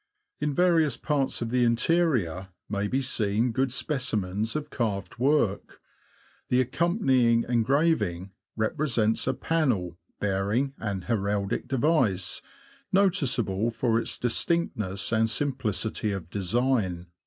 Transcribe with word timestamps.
In 0.39 0.55
various 0.55 0.97
parts 0.97 1.43
of 1.43 1.51
the 1.51 1.63
interior 1.63 2.47
may 2.67 2.87
be 2.87 3.03
seen 3.03 3.51
good 3.51 3.71
specimens 3.71 4.55
of 4.55 4.71
carved 4.71 5.19
work. 5.19 5.79
The 6.49 6.59
accompanying 6.59 7.45
engraving 7.47 8.31
repre 8.57 8.89
sents 8.89 9.27
a 9.27 9.35
panel 9.35 9.99
bearing 10.19 10.73
an 10.79 11.01
heraldic 11.03 11.67
device, 11.67 12.41
noticeable 12.91 13.69
for 13.69 13.99
its 13.99 14.17
distinct 14.17 14.75
ness 14.75 15.11
and 15.11 15.29
simplicity 15.29 16.13
of 16.13 16.31
design. 16.31 17.05